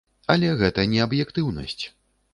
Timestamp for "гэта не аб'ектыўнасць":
0.61-1.83